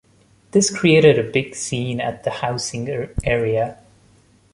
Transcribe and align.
This 0.49 0.75
created 0.75 1.19
a 1.19 1.31
big 1.31 1.53
scene 1.53 2.01
at 2.01 2.23
the 2.23 2.31
housing 2.31 2.89
area. 3.23 3.77